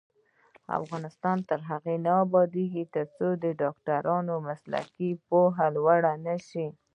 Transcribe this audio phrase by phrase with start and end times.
[0.79, 6.67] افغانستان تر هغو نه ابادیږي، ترڅو د ډاکټرانو مسلکي پوهه لوړه نشي.